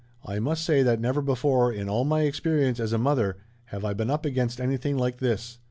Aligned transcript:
"I 0.25 0.39
must 0.39 0.65
say 0.65 0.81
that 0.81 0.99
never 0.99 1.21
before 1.21 1.71
in 1.71 1.87
all 1.87 2.05
my 2.05 2.21
experience 2.21 2.79
as 2.79 2.91
a 2.91 2.97
mother 2.97 3.37
have 3.65 3.85
I 3.85 3.93
been 3.93 4.09
up 4.09 4.25
against 4.25 4.59
anything 4.59 4.97
like 4.97 5.19
this. 5.19 5.59